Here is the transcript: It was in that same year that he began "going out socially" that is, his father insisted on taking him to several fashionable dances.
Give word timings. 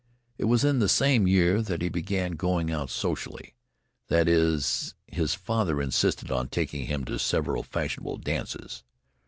It 0.39 0.45
was 0.45 0.63
in 0.63 0.79
that 0.79 0.87
same 0.89 1.27
year 1.27 1.61
that 1.61 1.83
he 1.83 1.87
began 1.87 2.31
"going 2.31 2.71
out 2.71 2.89
socially" 2.89 3.53
that 4.07 4.27
is, 4.27 4.95
his 5.05 5.35
father 5.35 5.79
insisted 5.79 6.31
on 6.31 6.47
taking 6.49 6.87
him 6.87 7.05
to 7.05 7.19
several 7.19 7.61
fashionable 7.61 8.17
dances. 8.17 8.81